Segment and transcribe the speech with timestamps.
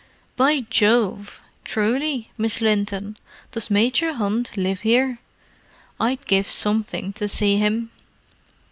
[0.35, 1.43] "By Jove!
[1.63, 5.19] Truly, Miss Linton?—does Major Hunt live here?
[5.99, 7.91] I'd give something to see him."